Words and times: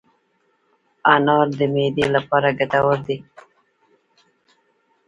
انار 1.13 1.47
د 1.59 1.59
معدې 1.73 2.05
لپاره 2.15 2.49
ګټور 2.59 2.97
دی. 3.07 3.17